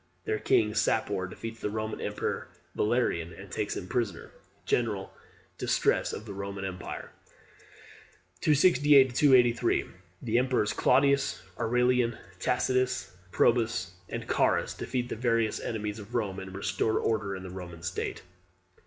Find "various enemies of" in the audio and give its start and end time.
15.15-16.15